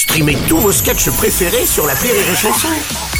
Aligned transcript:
Streamez 0.00 0.38
tous 0.48 0.56
vos 0.56 0.72
sketchs 0.72 1.10
préférés 1.10 1.66
sur 1.66 1.86
la 1.86 1.92
Rire 1.92 2.14
et 2.14 2.34
Chanson. 2.34 2.68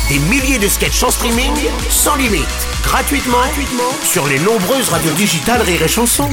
Des 0.09 0.19
milliers 0.19 0.59
de 0.59 0.67
sketchs 0.67 1.03
en 1.03 1.11
streaming, 1.11 1.53
sans 1.91 2.17
limite, 2.17 2.47
gratuitement, 2.83 3.37
gratuitement 3.37 3.93
sur 4.03 4.27
les 4.27 4.39
nombreuses 4.39 4.89
radios 4.89 5.13
digitales 5.13 5.61
Rire 5.61 5.83
et 5.83 5.89
Chanson. 5.89 6.31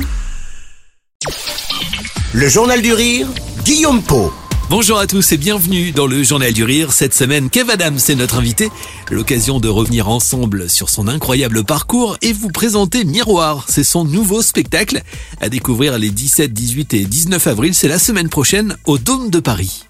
Le 2.31 2.47
Journal 2.47 2.81
du 2.81 2.93
Rire, 2.93 3.27
Guillaume 3.65 4.01
Po. 4.01 4.31
Bonjour 4.69 4.97
à 4.99 5.05
tous 5.05 5.33
et 5.33 5.37
bienvenue 5.37 5.91
dans 5.91 6.07
le 6.07 6.23
Journal 6.23 6.53
du 6.53 6.63
Rire. 6.63 6.93
Cette 6.93 7.13
semaine, 7.13 7.49
Kev 7.49 7.69
Adams 7.69 7.99
est 8.07 8.15
notre 8.15 8.37
invité. 8.37 8.69
L'occasion 9.11 9.59
de 9.59 9.67
revenir 9.67 10.07
ensemble 10.07 10.69
sur 10.69 10.89
son 10.89 11.09
incroyable 11.09 11.65
parcours 11.65 12.17
et 12.21 12.31
vous 12.31 12.49
présenter 12.49 13.03
Miroir. 13.03 13.65
C'est 13.67 13.83
son 13.83 14.05
nouveau 14.05 14.41
spectacle 14.41 15.01
à 15.41 15.49
découvrir 15.49 15.99
les 15.99 16.09
17, 16.09 16.53
18 16.53 16.93
et 16.93 17.03
19 17.03 17.47
avril. 17.47 17.73
C'est 17.75 17.89
la 17.89 17.99
semaine 17.99 18.29
prochaine 18.29 18.77
au 18.85 18.97
Dôme 18.97 19.29
de 19.29 19.41
Paris. 19.41 19.86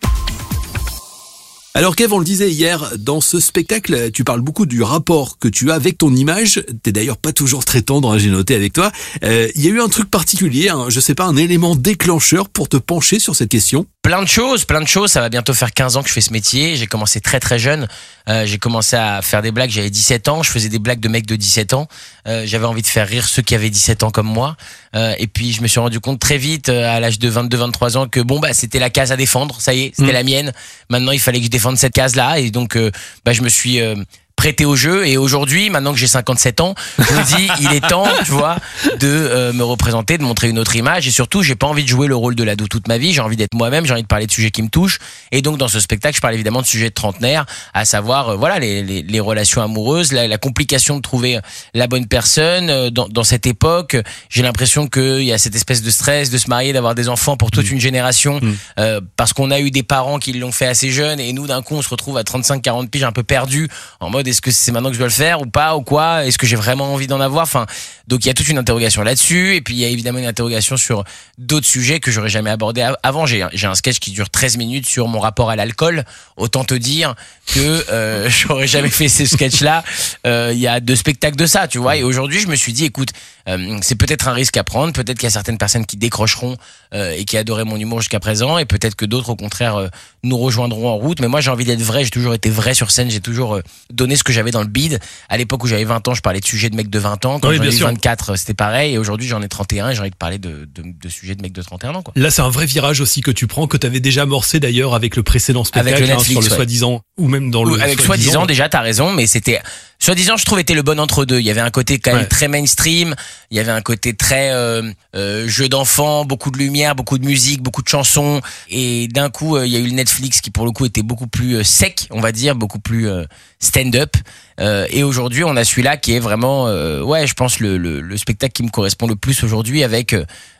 Alors 1.78 1.96
Kev, 1.96 2.12
on 2.12 2.18
le 2.18 2.26
disait 2.26 2.50
hier, 2.50 2.94
dans 2.98 3.22
ce 3.22 3.40
spectacle, 3.40 4.10
tu 4.10 4.24
parles 4.24 4.42
beaucoup 4.42 4.66
du 4.66 4.82
rapport 4.82 5.38
que 5.38 5.48
tu 5.48 5.70
as 5.70 5.76
avec 5.76 6.00
ton 6.00 6.12
image. 6.12 6.66
T'es 6.82 6.92
d'ailleurs 6.92 7.18
pas 7.18 7.34
toujours 7.34 7.66
très 7.66 7.84
tendre, 7.84 8.12
hein, 8.12 8.18
j'ai 8.18 8.32
noté 8.32 8.56
avec 8.56 8.74
toi. 8.74 8.92
Euh, 9.24 9.48
Il 9.54 9.64
y 9.64 9.68
a 9.68 9.70
eu 9.70 9.80
un 9.80 9.88
truc 9.88 10.10
particulier, 10.10 10.70
hein, 10.70 10.88
je 10.90 11.00
sais 11.00 11.14
pas, 11.14 11.26
un 11.26 11.38
élément 11.38 11.76
déclencheur 11.76 12.50
pour 12.50 12.68
te 12.68 12.78
pencher 12.78 13.20
sur 13.20 13.36
cette 13.36 13.50
question 13.50 13.86
plein 14.02 14.22
de 14.22 14.28
choses, 14.28 14.64
plein 14.64 14.80
de 14.82 14.88
choses. 14.88 15.12
Ça 15.12 15.20
va 15.22 15.28
bientôt 15.30 15.54
faire 15.54 15.74
15 15.74 15.98
ans 15.98 16.02
que 16.04 16.08
je 16.08 16.14
fais 16.14 16.22
ce 16.22 16.32
métier. 16.32 16.78
J'ai 16.78 16.88
commencé 16.88 17.20
très 17.20 17.40
très 17.42 17.60
jeune. 17.60 17.88
Euh, 18.30 18.46
j'ai 18.46 18.58
commencé 18.58 18.96
à 18.96 19.22
faire 19.22 19.42
des 19.42 19.52
blagues. 19.52 19.70
J'avais 19.70 19.90
17 19.90 20.30
ans. 20.30 20.44
Je 20.44 20.50
faisais 20.50 20.70
des 20.70 20.80
blagues 20.80 21.00
de 21.02 21.10
mecs 21.10 21.26
de 21.26 21.36
17 21.36 21.74
ans. 21.74 21.88
Euh, 22.28 22.44
J'avais 22.46 22.66
envie 22.66 22.82
de 22.82 22.88
faire 22.88 23.08
rire 23.08 23.28
ceux 23.28 23.42
qui 23.42 23.54
avaient 23.54 23.70
17 23.70 24.04
ans 24.04 24.10
comme 24.12 24.28
moi. 24.28 24.56
Euh, 24.96 25.14
et 25.20 25.28
puis 25.28 25.52
je 25.52 25.62
me 25.62 25.68
suis 25.68 25.80
rendu 25.80 26.00
compte 26.00 26.20
très 26.20 26.38
vite, 26.38 26.70
à 26.70 27.00
l'âge 27.00 27.20
de 27.20 27.30
22-23 27.30 27.98
ans, 27.98 28.08
que 28.08 28.22
bon 28.22 28.40
bah 28.40 28.54
c'était 28.54 28.80
la 28.80 28.90
case 28.90 29.12
à 29.12 29.18
défendre. 29.18 29.60
Ça 29.60 29.74
y 29.74 29.82
est, 29.84 29.92
c'était 29.96 30.12
Mm. 30.12 30.14
la 30.14 30.24
mienne. 30.24 30.54
Maintenant 30.90 31.12
il 31.12 31.20
fallait 31.20 31.40
que 31.40 31.46
je 31.46 31.50
défende 31.52 31.78
cette 31.78 31.94
case-là. 31.94 32.40
Et 32.40 32.50
donc 32.50 32.78
bah, 33.26 33.34
je 33.34 33.42
me 33.42 33.50
suis 33.50 33.82
euh, 33.82 33.96
prêté 34.38 34.64
au 34.64 34.78
jeu. 34.78 35.06
Et 35.06 35.18
aujourd'hui 35.18 35.70
maintenant 35.70 35.92
que 35.92 36.00
j'ai 36.00 36.08
57 36.08 36.62
ans 36.62 36.76
je 36.98 37.14
me 37.14 37.24
dis 37.36 37.50
il 37.60 37.74
est 37.74 37.86
temps 37.86 38.08
tu 38.24 38.32
vois 38.32 38.56
de 39.00 39.08
euh, 39.08 39.52
me 39.52 39.64
représenter 39.64 40.18
de 40.18 40.24
montrer 40.24 40.48
une 40.50 40.60
autre 40.60 40.76
image. 40.78 41.08
Et 41.08 41.12
surtout 41.12 41.44
j'ai 41.44 41.56
pas 41.56 41.68
envie 41.68 41.84
de 41.84 41.90
jouer 41.90 42.08
le 42.08 42.16
rôle 42.16 42.36
de 42.36 42.44
l'ado 42.44 42.68
toute 42.68 42.88
ma 42.88 42.98
vie. 42.98 43.12
J'ai 43.12 43.20
envie 43.22 43.36
d'être 43.36 43.54
moi-même. 43.56 43.86
J'ai 43.86 43.92
envie 43.94 44.04
de 44.04 44.08
parler 44.08 44.28
de 44.28 44.32
sujets 44.32 44.52
qui 44.52 44.62
me 44.64 44.70
touchent. 44.70 45.00
Et 45.34 45.42
donc 45.42 45.58
dans 45.58 45.68
ce 45.68 45.82
spectacle 45.82 46.16
je 46.16 46.22
parle 46.22 46.36
évidemment 46.36 46.62
de 46.62 46.68
sujets 46.68 46.90
de 46.90 46.94
trentenaire 46.94 47.46
à 47.74 47.84
savoir 47.84 48.30
euh, 48.30 48.36
voilà 48.38 48.60
les, 48.60 48.84
les, 48.84 49.02
les 49.02 49.20
relations 49.20 49.62
amoureuses 49.62 50.14
la, 50.14 50.28
la 50.28 50.38
complication 50.38 50.96
de 50.96 51.02
trouver 51.02 51.40
la 51.74 51.88
bonne 51.88 52.06
personne 52.08 52.70
euh, 52.70 52.90
dans, 52.90 53.10
dans 53.10 53.26
cette 53.26 53.46
époque. 53.46 53.98
J'ai 54.30 54.44
l'impression 54.44 54.88
qu'il 54.88 55.24
y 55.24 55.34
a 55.34 55.38
cette 55.38 55.56
espèce 55.56 55.82
de 55.82 55.92
stress 55.92 56.30
de 56.30 56.38
se 56.38 56.50
marier 56.50 56.72
d'avoir 56.72 56.96
des 56.96 57.10
enfants 57.10 57.36
pour 57.36 57.52
toute 57.52 57.70
une 57.70 57.80
génération 57.80 57.98
Mm. 58.28 58.54
euh, 58.80 59.02
parce 59.16 59.34
qu'on 59.34 59.52
a 59.52 59.60
eu 59.60 59.72
des 59.72 59.84
parents 59.84 60.20
qui 60.20 60.34
l'ont 60.34 60.52
fait 60.52 60.66
assez 60.68 60.92
jeune. 60.92 61.20
Et 61.20 61.34
nous 61.34 61.48
d'un 61.48 61.62
coup 61.62 61.76
on 61.76 61.82
se 61.82 61.90
retrouve 61.90 62.18
à 62.18 62.24
35-40 62.24 62.90
piges 62.90 63.04
un 63.04 63.12
peu 63.12 63.24
perdu 63.24 63.68
en 64.00 64.10
mode 64.10 64.27
est-ce 64.28 64.42
que 64.42 64.52
c'est 64.52 64.72
maintenant 64.72 64.90
que 64.90 64.94
je 64.96 65.00
dois 65.00 65.08
le 65.08 65.14
faire 65.14 65.42
ou 65.42 65.46
pas 65.46 65.76
ou 65.76 65.82
quoi 65.82 66.26
est-ce 66.26 66.38
que 66.38 66.46
j'ai 66.48 66.56
vraiment 66.56 66.94
envie 66.94 67.08
d'en 67.08 67.20
avoir 67.22 67.44
enfin 67.44 67.66
donc 68.08 68.24
il 68.26 68.28
y 68.28 68.32
a 68.32 68.34
toute 68.34 68.48
une 68.50 68.58
interrogation 68.58 69.02
là-dessus 69.04 69.56
et 69.56 69.62
puis 69.62 69.74
il 69.74 69.80
y 69.80 69.86
a 69.86 69.88
évidemment 69.90 70.20
une 70.20 70.26
interrogation 70.26 70.78
sur 70.78 71.04
d'autres 71.38 71.66
sujets 71.66 72.00
que 72.00 72.12
j'aurais 72.12 72.30
jamais 72.30 72.50
abordé 72.50 72.82
av- 72.82 72.98
avant. 73.04 73.26
J'ai 73.26 73.42
un- 73.44 73.76
sketch 73.76 74.00
qui 74.00 74.12
dure 74.12 74.30
13 74.30 74.58
minutes 74.58 74.86
sur 74.86 75.08
mon 75.08 75.20
rapport 75.20 75.50
à 75.50 75.56
l'alcool. 75.56 76.04
Autant 76.38 76.64
te 76.64 76.74
dire 76.74 77.16
que 77.54 77.86
euh, 77.92 78.30
j'aurais 78.48 78.68
jamais 78.68 78.90
fait 78.90 79.10
ce 79.10 79.26
sketch 79.26 79.62
là 79.62 79.84
il 80.26 80.58
y 80.60 80.68
a 80.68 80.80
deux 80.80 80.96
spectacles 80.96 81.38
de 81.38 81.46
ça 81.46 81.68
tu 81.68 81.78
vois 81.78 81.96
et 81.96 82.04
aujourd'hui 82.04 82.40
je 82.42 82.48
me 82.48 82.56
suis 82.56 82.74
dit 82.74 82.84
écoute 82.86 83.10
euh, 83.48 83.78
c'est 83.82 83.96
peut-être 83.96 84.28
un 84.28 84.34
risque 84.34 84.58
à 84.58 84.64
prendre 84.66 84.92
peut-être 84.92 85.18
qu'il 85.18 85.24
y 85.24 85.28
a 85.28 85.32
certaines 85.32 85.58
personnes 85.58 85.86
qui 85.86 85.96
décrocheront 85.96 86.58
euh, 86.94 87.14
et 87.18 87.24
qui 87.24 87.38
adoraient 87.38 87.64
mon 87.64 87.78
humour 87.78 88.02
jusqu'à 88.02 88.20
présent 88.20 88.58
et 88.58 88.66
peut-être 88.66 88.96
que 88.96 89.06
d'autres 89.06 89.30
au 89.30 89.36
contraire 89.38 89.76
euh, 89.78 89.88
nous 90.24 90.38
rejoindront 90.38 90.90
en 90.90 90.96
route 90.98 91.22
mais 91.22 91.30
moi 91.30 91.40
j'ai 91.40 91.50
envie 91.50 91.64
d'être 91.64 91.82
vrai 91.82 92.04
j'ai 92.04 92.10
toujours 92.10 92.34
été 92.34 92.50
vrai 92.50 92.74
sur 92.74 92.92
scène 92.92 93.10
j'ai 93.10 93.22
toujours 93.22 93.56
euh, 93.56 93.62
donné 93.92 94.17
ce 94.18 94.24
que 94.24 94.34
j'avais 94.34 94.52
dans 94.52 94.62
le 94.62 94.68
bide 94.68 95.00
à 95.30 95.38
l'époque 95.38 95.64
où 95.64 95.68
j'avais 95.68 95.84
20 95.86 96.08
ans 96.08 96.14
je 96.14 96.22
parlais 96.22 96.40
de 96.40 96.46
sujets 96.46 96.70
de 96.70 96.76
mecs 96.76 96.90
de 96.90 97.00
20 97.00 97.26
ans 97.26 97.40
quand 97.40 97.50
Oui, 97.50 97.58
j'en 97.58 97.64
ai 97.64 97.68
bien 97.68 97.76
eu 97.76 97.78
sûr. 97.78 97.88
24 97.88 98.36
c'était 98.38 98.54
pareil 98.54 98.96
et 98.96 98.98
aujourd'hui 98.98 99.28
j'en 99.28 99.42
ai 99.42 99.48
31 99.48 99.90
et 99.90 99.96
j'ai 99.96 100.02
envie 100.02 100.10
de 100.10 100.16
parler 100.16 100.38
de, 100.40 100.68
de, 100.74 100.84
de 100.86 101.10
sujets 101.10 101.36
de 101.36 101.42
mecs 101.42 101.54
de 101.54 101.62
31 101.62 101.96
ans 101.96 102.02
quoi 102.02 102.14
Là, 102.16 102.32
c'est 102.32 102.42
un 102.42 102.50
vrai 102.50 102.66
virage 102.66 103.00
aussi 103.02 103.22
que 103.22 103.32
tu 103.32 103.48
prends, 103.48 103.68
que 103.68 103.78
tu 103.78 103.86
avais 103.88 104.00
déjà 104.00 104.24
amorcé 104.24 104.60
d'ailleurs 104.60 104.96
avec 104.96 105.16
le 105.16 105.24
précédent 105.24 105.64
spectacle, 105.64 105.96
Avec 105.96 106.08
le 106.10 106.16
hein, 106.16 106.20
sur 106.20 106.42
le 106.42 106.48
ouais. 106.48 106.56
soi-disant, 106.56 107.02
ou 107.18 107.28
même 107.28 107.50
dans 107.52 107.64
le 107.64 107.82
avec 107.82 108.00
soi-disant. 108.02 108.46
déjà 108.46 108.70
t'as 108.70 108.82
raison 108.82 109.12
mais 109.12 109.26
c'était 109.28 109.60
soi-disant 110.00 110.38
je 110.38 110.46
trouvais 110.46 110.62
était 110.62 110.76
le 110.76 110.84
bon 110.84 111.00
entre 111.00 111.26
deux. 111.26 111.40
Il 111.40 111.46
y 111.46 111.50
avait 111.50 111.62
un 111.62 111.72
côté 111.72 111.98
quand 112.00 112.12
même 112.12 112.22
Ouais. 112.22 112.28
très 112.28 112.48
mainstream 112.48 113.16
il 113.50 113.58
y 113.58 113.60
avait 113.60 113.72
un 113.72 113.82
côté 113.82 114.16
très 114.16 114.52
euh, 114.52 114.84
euh, 115.16 115.48
jeu 115.48 115.68
d'enfant 115.70 116.26
beaucoup 116.26 116.52
de 116.52 116.58
lumière 116.58 116.94
beaucoup 116.96 117.18
de 117.18 117.26
musique 117.26 117.62
beaucoup 117.64 117.82
de 117.82 117.88
chansons. 117.88 118.42
Et 118.70 119.08
d'un 119.08 119.30
coup 119.30 119.56
euh, 119.58 119.66
il 119.66 119.74
y 119.74 119.76
a 119.76 119.80
eu 119.80 119.86
le 119.88 119.94
Netflix 119.94 120.42
qui 120.42 120.52
pour 120.52 120.66
le 120.66 120.72
coup 120.72 120.86
était 120.86 121.02
beaucoup 121.04 121.28
plus 121.28 121.56
euh, 121.56 121.64
sec 121.64 122.08
on 122.12 122.20
va 122.22 122.32
dire 122.32 122.56
beaucoup 122.56 122.80
plus 122.80 123.10
euh, 123.10 123.24
stand-up. 123.60 124.16
Euh, 124.60 124.86
et 124.90 125.04
aujourd'hui 125.04 125.44
on 125.44 125.56
a 125.56 125.64
celui-là 125.64 125.98
qui 125.98 126.14
est 126.14 126.20
vraiment 126.20 126.68
euh, 126.68 127.02
ouais 127.02 127.26
je 127.28 127.34
pense 127.34 127.60
le, 127.60 127.78
le, 127.78 128.02
le 128.02 128.18
spectacle 128.18 128.54
qui 128.54 128.64
me 128.64 128.70
correspond 128.70 129.08
le 129.08 129.16
plus 129.16 129.44
aujourd'hui 129.44 129.84
avec 129.84 130.16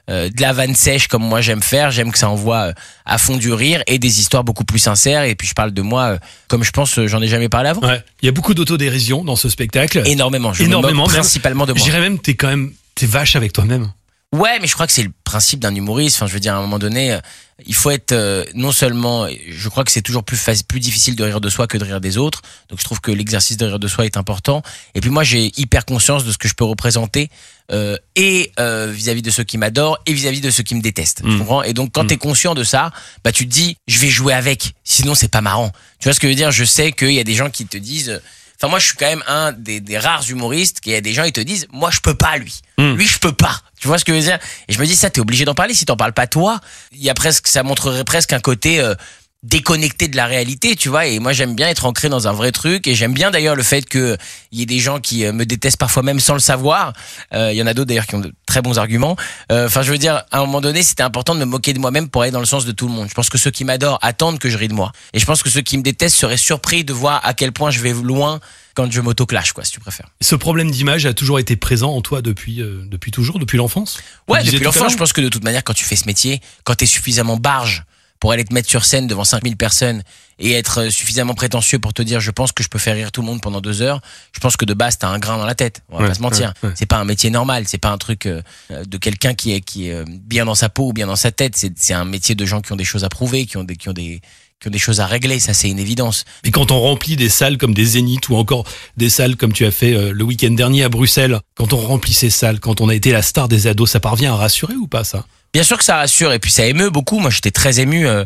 euh, 0.10 0.30
de 0.30 0.42
la 0.42 0.54
vanne 0.54 0.74
sèche 0.76 1.08
comme 1.08 1.24
moi 1.24 1.42
j'aime 1.42 1.62
faire 1.62 1.92
j'aime 1.92 2.12
que 2.12 2.18
ça 2.18 2.30
envoie 2.30 2.68
euh, 2.70 2.74
à 3.06 3.18
fond 3.18 3.36
du 3.38 3.52
rire 3.52 3.84
et 3.88 4.00
des 4.00 4.20
histoires 4.20 4.44
beaucoup 4.44 4.64
plus 4.64 4.80
sincères 4.80 5.24
et 5.24 5.36
puis 5.36 5.48
je 5.48 5.54
parle 5.54 5.72
de 5.72 5.82
moi 5.82 6.04
euh, 6.04 6.18
comme 6.48 6.64
je 6.64 6.72
pense 6.72 7.00
j'en 7.08 7.22
ai 7.22 7.28
jamais 7.28 7.50
parlé 7.50 7.70
avant 7.70 7.82
Ouais. 7.82 8.02
Il 8.22 8.26
y 8.26 8.30
a 8.30 8.32
beaucoup 8.32 8.54
d'autodérision 8.54 9.24
dans 9.24 9.36
ce 9.36 9.50
spectacle. 9.50 10.02
énormément 10.06 10.54
je 10.54 10.64
me 10.64 10.68
Énormément, 10.68 11.04
moque 11.04 11.12
même. 11.12 11.22
principalement 11.22 11.66
de 11.66 11.74
Je 11.74 11.80
moi 11.80 11.86
dirais 11.86 12.00
même, 12.02 12.20
t'es 12.20 12.36
quand 12.36 12.48
même, 12.48 12.72
t'es 12.96 13.06
vache 13.06 13.36
avec 13.36 13.52
toi-même. 13.54 13.92
Ouais, 14.36 14.60
mais 14.60 14.68
je 14.68 14.74
crois 14.74 14.86
que 14.88 14.92
c'est 14.94 15.04
le 15.04 15.12
principe 15.24 15.62
d'un 15.62 15.74
humoriste. 15.74 16.18
Enfin, 16.18 16.28
je 16.28 16.34
veux 16.34 16.42
dire, 16.42 16.54
à 16.54 16.58
un 16.58 16.62
moment 16.62 16.80
donné, 16.80 17.14
euh, 17.14 17.20
il 17.66 17.74
faut 17.74 17.92
être 17.92 18.12
euh, 18.12 18.44
non 18.56 18.74
seulement. 18.74 19.26
Je 19.50 19.70
crois 19.70 19.86
que 19.86 19.92
c'est 19.92 20.02
toujours 20.02 20.26
plus 20.26 20.36
facile, 20.36 20.66
plus 20.66 20.82
difficile 20.82 21.16
de 21.16 21.24
rire 21.24 21.40
de 21.40 21.50
soi 21.50 21.66
que 21.66 21.78
de 21.78 21.86
rire 21.86 22.02
des 22.02 22.18
autres. 22.18 22.42
Donc, 22.68 22.78
je 22.80 22.84
trouve 22.84 23.00
que 23.00 23.10
l'exercice 23.10 23.56
de 23.56 23.66
rire 23.66 23.80
de 23.80 23.88
soi 23.88 24.06
est 24.06 24.18
important. 24.18 24.64
Et 24.96 25.00
puis 25.02 25.10
moi, 25.10 25.24
j'ai 25.24 25.54
hyper 25.58 25.86
conscience 25.86 26.26
de 26.26 26.32
ce 26.34 26.38
que 26.38 26.50
je 26.50 26.56
peux 26.56 26.66
représenter 26.66 27.30
euh, 27.72 27.96
et 28.18 28.52
euh, 28.60 28.92
vis-à-vis 28.94 29.22
de 29.22 29.32
ceux 29.32 29.46
qui 29.46 29.58
m'adorent 29.58 29.98
et 30.06 30.12
vis-à-vis 30.14 30.42
de 30.42 30.52
ceux 30.52 30.64
qui 30.64 30.76
me 30.76 30.82
détestent. 30.82 31.22
Tu 31.24 31.30
Mm. 31.30 31.40
comprends? 31.40 31.64
Et 31.64 31.72
donc, 31.72 31.94
quand 31.94 32.04
Mm. 32.04 32.08
t'es 32.08 32.18
conscient 32.18 32.54
de 32.54 32.66
ça, 32.66 32.92
bah 33.24 33.32
tu 33.32 33.46
te 33.48 33.52
dis, 33.54 33.78
je 33.88 33.98
vais 33.98 34.10
jouer 34.10 34.34
avec. 34.34 34.74
Sinon, 34.84 35.16
c'est 35.16 35.30
pas 35.32 35.42
marrant. 35.42 35.72
Tu 36.00 36.10
vois 36.10 36.14
ce 36.14 36.20
que 36.20 36.28
je 36.28 36.32
veux 36.32 36.36
dire? 36.36 36.52
Je 36.52 36.66
sais 36.66 36.92
qu'il 36.92 37.14
y 37.14 37.20
a 37.22 37.24
des 37.24 37.36
gens 37.36 37.50
qui 37.50 37.66
te 37.66 37.78
disent. 37.78 38.22
Enfin, 38.60 38.70
moi, 38.70 38.80
je 38.80 38.88
suis 38.88 38.98
quand 38.98 39.06
même 39.06 39.24
un 39.28 39.52
des, 39.52 39.80
des 39.80 40.00
rares 40.00 40.28
humoristes 40.30 40.80
qui 40.80 40.94
a 40.94 41.02
des 41.02 41.14
gens 41.14 41.24
qui 41.24 41.34
te 41.34 41.42
disent, 41.42 41.68
moi, 41.72 41.92
je 41.92 42.00
peux 42.00 42.16
pas, 42.16 42.38
lui. 42.38 42.62
Mm. 42.80 42.94
Lui, 42.94 43.06
je 43.06 43.20
peux 43.20 43.32
pas. 43.32 43.62
Tu 43.80 43.88
vois 43.88 44.00
ce 44.00 44.06
que 44.06 44.14
je 44.14 44.18
veux 44.18 44.24
dire? 44.24 44.40
Et 44.68 44.74
je 44.74 44.80
me 44.80 44.86
dis, 44.86 44.96
ça, 44.96 45.12
t'es 45.12 45.22
obligé 45.22 45.46
d'en 45.46 45.54
parler. 45.54 45.76
Si 45.76 45.86
t'en 45.86 45.96
parles 45.96 46.14
pas 46.14 46.26
toi, 46.26 46.60
il 46.92 47.04
y 47.04 47.10
a 47.10 47.14
presque, 47.14 47.48
ça 47.48 47.62
montrerait 47.62 48.04
presque 48.04 48.34
un 48.34 48.40
côté 48.40 48.82
euh, 48.82 48.96
déconnecté 49.44 50.08
de 50.08 50.16
la 50.16 50.26
réalité, 50.26 50.76
tu 50.76 50.90
vois. 50.90 51.06
Et 51.06 51.20
moi, 51.20 51.32
j'aime 51.32 51.56
bien 51.56 51.68
être 51.70 51.86
ancré 51.86 52.10
dans 52.10 52.28
un 52.28 52.34
vrai 52.34 52.52
truc. 52.52 52.88
Et 52.88 52.96
j'aime 52.96 53.14
bien 53.14 53.32
d'ailleurs 53.32 53.56
le 53.56 53.64
fait 53.64 53.88
que 53.88 54.18
il 54.52 54.60
y 54.60 54.62
ait 54.64 54.66
des 54.66 54.80
gens 54.80 55.00
qui 55.00 55.26
euh, 55.26 55.32
me 55.32 55.46
détestent 55.46 55.78
parfois 55.78 56.04
même 56.04 56.20
sans 56.20 56.34
le 56.34 56.40
savoir. 56.40 56.94
Euh, 57.34 57.52
Il 57.54 57.58
y 57.58 57.62
en 57.62 57.68
a 57.68 57.74
d'autres 57.74 57.88
d'ailleurs 57.88 58.08
qui 58.08 58.16
ont 58.16 58.20
de 58.20 58.34
très 58.46 58.62
bons 58.62 58.80
arguments. 58.80 59.16
Euh, 59.52 59.68
Enfin, 59.68 59.82
je 59.84 59.92
veux 59.92 59.98
dire, 59.98 60.24
à 60.32 60.40
un 60.40 60.46
moment 60.46 60.62
donné, 60.62 60.82
c'était 60.82 61.04
important 61.04 61.36
de 61.36 61.40
me 61.40 61.46
moquer 61.46 61.74
de 61.74 61.80
moi-même 61.80 62.10
pour 62.10 62.24
aller 62.24 62.32
dans 62.32 62.40
le 62.40 62.46
sens 62.46 62.66
de 62.66 62.72
tout 62.72 62.88
le 62.88 62.94
monde. 62.94 63.08
Je 63.10 63.14
pense 63.14 63.30
que 63.30 63.38
ceux 63.38 63.52
qui 63.52 63.64
m'adorent 63.64 64.00
attendent 64.02 64.40
que 64.40 64.50
je 64.50 64.58
rie 64.58 64.70
de 64.70 64.74
moi. 64.74 64.92
Et 65.14 65.20
je 65.20 65.26
pense 65.26 65.44
que 65.44 65.50
ceux 65.50 65.62
qui 65.62 65.78
me 65.78 65.84
détestent 65.84 66.18
seraient 66.18 66.38
surpris 66.38 66.84
de 66.84 66.94
voir 66.94 67.22
à 67.24 67.34
quel 67.34 67.52
point 67.52 67.70
je 67.70 67.80
vais 67.80 67.94
loin 67.94 68.40
quand 68.74 68.92
je 68.92 69.02
m'auto-clash, 69.02 69.54
quoi, 69.54 69.66
si 69.66 69.72
tu 69.72 69.80
préfères. 69.80 70.08
Ce 70.22 70.36
problème 70.36 70.70
d'image 70.70 71.06
a 71.08 71.14
toujours 71.14 71.40
été 71.40 71.56
présent 71.56 71.92
en 71.94 72.02
toi 72.02 72.22
depuis, 72.22 72.62
euh, 72.62 72.84
depuis 72.86 73.10
toujours, 73.10 73.40
depuis 73.40 73.58
l'enfance? 73.58 74.00
Ouais, 74.28 74.44
Tu 74.44 74.52
depuis 74.52 74.64
l'enfance, 74.66 74.92
je 74.92 74.98
pense 74.98 75.14
que 75.14 75.22
de 75.22 75.30
toute 75.30 75.44
manière, 75.44 75.64
quand 75.64 75.74
tu 75.74 75.84
fais 75.84 75.96
ce 75.96 76.06
métier, 76.06 76.42
quand 76.64 76.76
t'es 76.76 76.86
suffisamment 76.86 77.38
barge 77.38 77.86
pour 78.20 78.32
aller 78.32 78.44
te 78.46 78.54
mettre 78.54 78.70
sur 78.70 78.84
scène 78.86 79.08
devant 79.08 79.24
5000 79.24 79.58
personnes 79.58 80.04
et 80.40 80.54
être 80.54 80.82
euh, 80.82 80.90
suffisamment 80.90 81.34
prétentieux 81.34 81.80
pour 81.80 81.94
te 81.94 82.02
dire 82.02 82.20
je 82.20 82.32
pense 82.32 82.52
que 82.52 82.64
je 82.64 82.70
peux 82.70 82.80
faire 82.80 82.96
rire 82.96 83.12
tout 83.12 83.22
le 83.22 83.28
monde 83.28 83.42
pendant 83.42 83.62
deux 83.62 83.82
heures, 83.82 84.02
je 84.34 84.40
pense 84.40 84.56
que 84.58 84.66
de 84.66 84.74
base 84.74 84.98
t'as 84.98 85.08
un 85.10 85.18
grain 85.20 85.38
dans 85.38 85.46
la 85.46 85.56
tête. 85.56 85.82
On 85.90 85.98
va 85.98 86.04
Ouais, 86.04 86.10
pas 86.10 86.16
se 86.16 86.22
mentir. 86.22 86.54
ouais, 86.64 86.70
ouais. 86.70 86.76
C'est 86.78 86.86
pas 86.86 86.98
un 86.98 87.06
métier 87.06 87.30
normal, 87.30 87.64
c'est 87.68 87.78
pas 87.78 87.90
un 87.90 87.98
truc 87.98 88.26
euh, 88.26 88.42
euh, 88.72 88.84
de 88.86 88.98
quelqu'un 88.98 89.34
qui 89.34 89.54
est 89.54 89.62
qui 89.62 89.90
est 89.90 90.04
bien 90.08 90.46
dans 90.46 90.56
sa 90.56 90.70
peau 90.70 90.90
ou 90.90 90.94
bien 90.94 91.08
dans 91.08 91.16
sa 91.16 91.32
tête. 91.32 91.56
C'est 91.56 91.74
c'est 91.78 91.94
un 91.94 92.06
métier 92.06 92.36
de 92.36 92.46
gens 92.46 92.62
qui 92.62 92.72
ont 92.72 92.76
des 92.78 92.86
choses 92.86 93.04
à 93.04 93.10
prouver, 93.10 93.46
qui 93.46 93.58
ont 93.58 93.64
des 93.64 93.76
qui 93.76 93.90
ont 93.90 93.94
des 93.94 94.22
qui 94.60 94.68
ont 94.68 94.72
des 94.72 94.80
choses 94.80 95.00
à 95.00 95.06
régler. 95.06 95.40
Ça 95.40 95.54
c'est 95.54 95.70
une 95.70 95.80
évidence. 95.80 96.26
Et 96.44 96.52
quand 96.52 96.72
on 96.72 96.80
remplit 96.80 97.16
des 97.16 97.30
salles 97.30 97.58
comme 97.58 97.74
des 97.74 97.86
Zéniths 97.86 98.30
ou 98.30 98.36
encore 98.36 98.66
des 98.98 99.10
salles 99.10 99.36
comme 99.36 99.54
tu 99.54 99.66
as 99.66 99.72
fait 99.72 99.94
euh, 99.94 100.12
le 100.12 100.24
week-end 100.24 100.52
dernier 100.52 100.84
à 100.84 100.90
Bruxelles, 100.90 101.40
quand 101.56 101.74
on 101.74 101.78
remplit 101.78 102.14
ces 102.14 102.30
salles, 102.30 102.60
quand 102.60 102.82
on 102.82 102.90
a 102.90 102.96
été 102.96 103.12
la 103.12 103.22
star 103.22 103.48
des 103.48 103.68
ados, 103.68 103.92
ça 103.92 104.00
parvient 104.00 104.34
à 104.34 104.38
rassurer 104.38 104.76
ou 104.76 104.88
pas 104.88 105.04
ça? 105.04 105.26
Bien 105.54 105.64
sûr 105.64 105.78
que 105.78 105.84
ça 105.84 105.98
rassure 105.98 106.34
et 106.34 106.40
puis 106.40 106.52
ça 106.52 106.66
émeut 106.66 106.90
beaucoup. 106.90 107.20
Moi, 107.20 107.32
j'étais 107.32 107.52
très 107.52 107.80
ému 107.80 108.08
euh, 108.08 108.26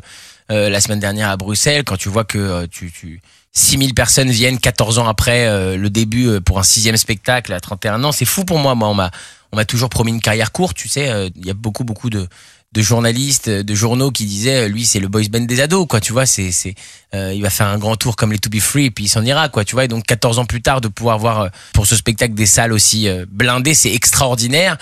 euh, 0.52 0.70
la 0.70 0.82
semaine 0.82 1.00
dernière 1.00 1.30
à 1.30 1.38
Bruxelles 1.38 1.84
quand 1.84 1.98
tu 1.98 2.10
vois 2.10 2.24
que 2.24 2.66
tu, 2.66 2.92
tu 2.92 3.22
6000 3.54 3.94
personnes 3.94 4.32
viennent 4.32 4.60
14 4.60 5.00
ans 5.00 5.08
après 5.08 5.78
le 5.78 5.90
début 5.90 6.40
pour 6.42 6.58
un 6.58 6.64
sixième 6.64 6.96
spectacle 6.98 7.52
à 7.54 7.60
31 7.60 8.04
ans. 8.06 8.12
C'est 8.12 8.26
fou 8.26 8.46
pour 8.46 8.58
moi. 8.58 8.76
Moi, 8.76 8.88
on 8.88 8.94
m'a 8.94 9.12
on 9.52 9.58
m'a 9.58 9.66
toujours 9.66 9.90
promis 9.90 10.12
une 10.12 10.22
carrière 10.22 10.52
courte. 10.52 10.78
Tu 10.78 10.88
sais, 10.88 11.10
euh, 11.10 11.30
il 11.36 11.46
y 11.46 11.50
a 11.50 11.54
beaucoup 11.54 11.84
beaucoup 11.84 12.10
de 12.10 12.28
de 12.74 12.82
journalistes, 12.82 13.50
de 13.50 13.76
journaux 13.76 14.12
qui 14.12 14.26
disaient 14.26 14.66
euh, 14.66 14.68
lui 14.70 14.86
c'est 14.86 15.00
le 15.00 15.10
boys 15.10 15.24
band 15.30 15.42
des 15.42 15.60
ados 15.60 15.86
quoi. 15.88 16.00
Tu 16.00 16.14
vois, 16.14 16.26
c'est 16.26 16.52
c'est 16.52 16.76
euh, 17.14 17.34
il 17.34 17.42
va 17.42 17.50
faire 17.50 17.68
un 17.68 17.78
grand 17.78 17.98
tour 17.98 18.16
comme 18.16 18.32
les 18.32 18.40
To 18.40 18.50
Be 18.50 18.60
Free 18.60 18.86
et 18.86 18.92
puis 18.92 19.06
il 19.06 19.10
s'en 19.10 19.26
ira 19.26 19.50
quoi. 19.50 19.66
Tu 19.66 19.76
vois, 19.76 19.86
et 19.86 19.88
donc 19.90 20.06
14 20.06 20.40
ans 20.40 20.46
plus 20.46 20.62
tard 20.62 20.80
de 20.80 20.88
pouvoir 20.88 21.20
voir 21.20 21.42
euh, 21.42 21.50
pour 21.74 21.86
ce 21.86 21.96
spectacle 21.96 22.34
des 22.34 22.46
salles 22.46 22.72
aussi 22.72 23.08
euh, 23.10 23.26
blindées, 23.30 23.74
c'est 23.74 23.94
extraordinaire. 23.94 24.78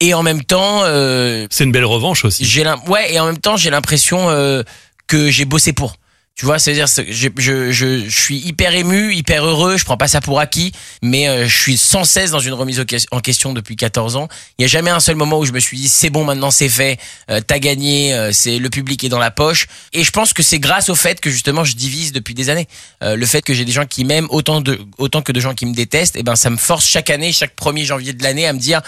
Et 0.00 0.14
en 0.14 0.22
même 0.24 0.42
temps, 0.42 0.80
euh, 0.82 1.46
C'est 1.50 1.62
une 1.64 1.70
belle 1.72 1.84
revanche 1.84 2.24
aussi. 2.24 2.44
j'ai 2.44 2.64
ouais 2.88 3.14
et 3.14 3.20
en 3.20 3.26
même 3.26 3.38
temps 3.38 3.56
j'ai 3.56 3.70
l'impression 3.70 4.30
euh, 4.30 4.62
que 5.06 5.30
j'ai 5.30 5.44
bossé 5.44 5.72
pour 5.72 5.94
Tu 6.34 6.46
vois, 6.46 6.58
c'est-à-dire 6.58 6.86
je, 6.86 7.28
je, 7.36 7.70
je, 7.70 8.08
je 8.08 8.20
suis 8.20 8.38
hyper 8.38 8.74
ému, 8.74 9.12
hyper 9.12 9.44
heureux, 9.44 9.76
je 9.76 9.84
prends 9.84 9.98
pas 9.98 10.08
ça 10.08 10.22
pour 10.22 10.40
acquis, 10.40 10.72
mais 11.02 11.28
euh, 11.28 11.46
je 11.46 11.56
suis 11.56 11.76
sans 11.76 12.04
cesse 12.04 12.30
dans 12.30 12.40
une 12.40 12.54
remise 12.54 12.82
en 13.10 13.20
question 13.20 13.52
depuis 13.52 13.76
14 13.76 14.16
ans. 14.16 14.28
Il 14.58 14.62
y 14.62 14.64
a 14.64 14.68
jamais 14.68 14.90
un 14.90 14.98
seul 14.98 15.14
moment 15.14 15.38
où 15.38 15.44
je 15.44 15.52
me 15.52 15.60
suis 15.60 15.76
dit 15.76 15.88
c'est 15.88 16.08
bon 16.08 16.24
maintenant 16.24 16.50
c'est 16.50 16.70
fait, 16.70 16.98
euh, 17.30 17.40
t'as 17.46 17.58
gagné, 17.58 18.14
euh, 18.14 18.32
c'est 18.32 18.58
le 18.58 18.70
public 18.70 19.04
est 19.04 19.10
dans 19.10 19.18
la 19.18 19.30
poche. 19.30 19.66
Et 19.92 20.04
je 20.04 20.10
pense 20.10 20.32
que 20.32 20.42
c'est 20.42 20.58
grâce 20.58 20.88
au 20.88 20.94
fait 20.94 21.20
que 21.20 21.30
justement 21.30 21.64
je 21.64 21.76
divise 21.76 22.12
depuis 22.12 22.34
des 22.34 22.48
années. 22.48 22.66
Euh, 23.02 23.14
le 23.14 23.26
fait 23.26 23.42
que 23.42 23.52
j'ai 23.52 23.66
des 23.66 23.72
gens 23.72 23.84
qui 23.84 24.04
m'aiment 24.04 24.28
autant 24.30 24.62
de 24.62 24.80
autant 24.96 25.20
que 25.20 25.32
de 25.32 25.40
gens 25.40 25.54
qui 25.54 25.66
me 25.66 25.74
détestent, 25.74 26.16
et 26.16 26.20
eh 26.20 26.22
ben 26.22 26.34
ça 26.34 26.48
me 26.48 26.56
force 26.56 26.86
chaque 26.86 27.10
année, 27.10 27.32
chaque 27.32 27.54
1er 27.56 27.84
janvier 27.84 28.14
de 28.14 28.22
l'année 28.22 28.46
à 28.46 28.54
me 28.54 28.58
dire 28.58 28.80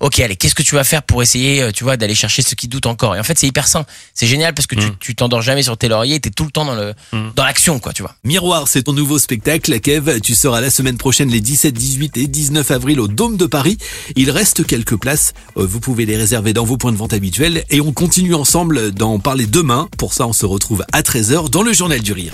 OK, 0.00 0.20
allez, 0.20 0.36
qu'est-ce 0.36 0.54
que 0.54 0.62
tu 0.62 0.74
vas 0.74 0.84
faire 0.84 1.02
pour 1.02 1.22
essayer 1.22 1.72
tu 1.72 1.82
vois 1.82 1.96
d'aller 1.96 2.14
chercher 2.14 2.42
ceux 2.42 2.56
qui 2.56 2.68
doutent 2.68 2.86
encore? 2.86 3.16
Et 3.16 3.20
en 3.20 3.24
fait, 3.24 3.38
c'est 3.38 3.46
hyper 3.46 3.68
sain. 3.68 3.86
C'est 4.14 4.26
génial 4.26 4.52
parce 4.54 4.66
que 4.66 4.74
tu 4.74 4.86
mm. 4.86 4.96
tu 5.00 5.14
t'endors 5.14 5.42
jamais 5.42 5.62
sur 5.62 5.78
tes 5.78 5.88
lauriers, 5.88 6.20
t'es 6.20 6.30
tout 6.30 6.44
le 6.44 6.50
temps 6.50 6.66
dans 6.66 6.74
le 6.74 6.89
mm. 7.12 7.30
dans 7.36 7.44
l'action 7.44 7.78
quoi, 7.78 7.92
tu 7.92 8.02
vois. 8.02 8.14
Miroir, 8.24 8.68
c'est 8.68 8.84
ton 8.84 8.92
nouveau 8.92 9.18
spectacle 9.18 9.78
Kev, 9.80 10.20
tu 10.20 10.34
seras 10.34 10.60
la 10.60 10.70
semaine 10.70 10.96
prochaine 10.96 11.30
les 11.30 11.40
17, 11.40 11.74
18 11.74 12.16
et 12.16 12.26
19 12.26 12.70
avril 12.70 13.00
au 13.00 13.08
Dôme 13.08 13.36
de 13.36 13.46
Paris. 13.46 13.78
Il 14.16 14.30
reste 14.30 14.66
quelques 14.66 14.96
places, 14.96 15.32
euh, 15.56 15.66
vous 15.66 15.80
pouvez 15.80 16.06
les 16.06 16.16
réserver 16.16 16.52
dans 16.52 16.64
vos 16.64 16.76
points 16.76 16.92
de 16.92 16.96
vente 16.96 17.12
habituels 17.12 17.64
et 17.70 17.80
on 17.80 17.92
continue 17.92 18.34
ensemble 18.34 18.92
d'en 18.92 19.18
parler 19.18 19.46
demain. 19.46 19.88
Pour 19.98 20.14
ça, 20.14 20.26
on 20.26 20.32
se 20.32 20.46
retrouve 20.46 20.84
à 20.92 21.02
13h 21.02 21.50
dans 21.50 21.62
le 21.62 21.72
journal 21.72 22.00
du 22.00 22.12
rire. 22.12 22.32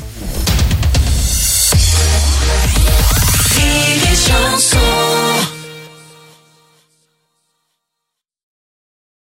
chansons. 4.27 5.16